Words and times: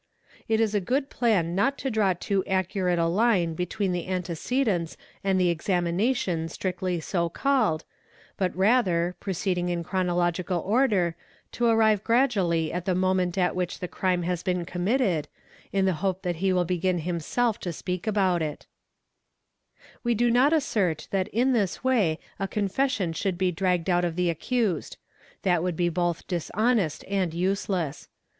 It 0.47 0.59
is 0.59 0.73
a 0.73 0.81
good 0.81 1.11
plan 1.11 1.53
not 1.53 1.77
to 1.77 1.91
draw 1.91 2.13
too 2.15 2.43
accurate 2.47 2.97
a 2.97 3.05
line 3.05 3.53
between 3.53 3.91
the 3.91 4.07
antecedents 4.07 4.97
and 5.23 5.39
the 5.39 5.49
examination 5.49 6.49
strictly 6.49 6.99
so 6.99 7.29
called, 7.29 7.85
but 8.35 8.55
rather, 8.55 9.15
pro 9.19 9.31
eeding 9.33 9.69
in 9.69 9.83
chronological 9.83 10.57
order, 10.61 11.15
to 11.51 11.67
arrive 11.67 12.03
gradually 12.03 12.73
at 12.73 12.85
the 12.85 12.95
moment 12.95 13.37
"at 13.37 13.55
which 13.55 13.77
the 13.77 13.87
crime 13.87 14.23
has 14.23 14.41
been 14.41 14.65
committed, 14.65 15.27
in 15.71 15.85
the 15.85 15.93
hope 16.01 16.23
that 16.23 16.37
he 16.37 16.51
will 16.51 16.65
begin 16.65 16.97
himself 16.97 17.59
to 17.59 17.71
speak 17.71 18.07
about 18.07 18.41
it. 18.41 18.65
116; 20.01 20.29
EXAMINATION 20.33 20.55
OF 20.55 20.57
ACCUSED 20.57 21.09
We 21.11 21.11
do 21.11 21.11
not 21.11 21.11
assert 21.11 21.11
that 21.11 21.31
in 21.31 21.53
this 21.53 21.83
way 21.83 22.19
a 22.39 22.47
confession 22.47 23.13
should 23.13 23.37
be 23.37 23.51
dragged 23.51 23.87
out— 23.87 24.03
of 24.03 24.15
the 24.15 24.31
accused; 24.31 24.97
that 25.43 25.61
would 25.61 25.75
be 25.75 25.89
both 25.89 26.25
dishonest 26.25 27.05
and 27.07 27.35
useless. 27.35 28.07